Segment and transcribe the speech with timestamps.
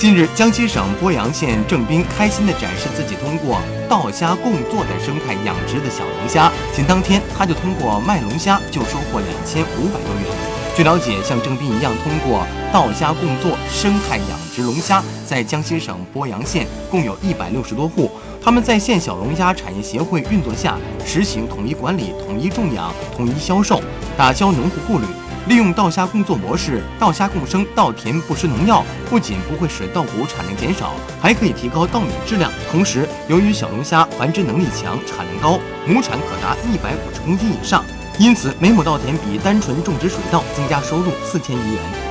[0.00, 10.24] 近日，江西省鄱阳县郑斌开心地展示自己通过稻虾共作的生态养殖的小龙虾，仅当天他就通过卖龙虾就收获两千五百多元。
[10.74, 18.10] 据了解，像郑斌一样通过稻虾共作生态养殖龙虾，在江西省鄱阳县共有一百六十多户。
[18.42, 23.82] 他们在县小龙虾产业协会运作下，实行统一管理、统一种养、统一销售，
[24.16, 25.04] 打消农户顾虑。
[25.50, 32.52] 利用稻虾共作模式，稻虾共生，稻田不施农药，不仅不会使稻谷产量减少，还可以提高稻米质量。
[32.70, 37.84] 同时，由于小龙虾繁殖能力强、产量高，亩产可达一百五十公斤以上，
[38.16, 42.09] 因此每亩稻田比单纯种植水稻增加收入四千余元。